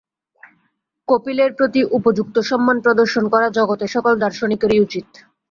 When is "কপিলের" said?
1.07-1.51